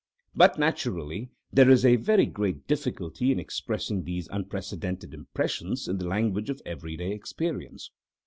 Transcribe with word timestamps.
But, 0.33 0.57
naturally, 0.57 1.29
there 1.53 1.69
is 1.69 1.85
a 1.85 1.95
very 1.97 2.25
great 2.25 2.65
difficulty 2.65 3.31
in 3.31 3.37
expressing 3.39 4.03
these 4.03 4.27
unprecedented 4.31 5.13
impressions 5.13 5.87
in 5.87 5.99
the 5.99 6.07
language 6.07 6.49
of 6.49 6.59
everyday 6.65 7.11
experience. 7.11 7.91